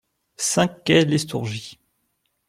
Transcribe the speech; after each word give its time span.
cinq 0.39 0.83
quai 0.83 1.05
Lestourgie 1.05 1.77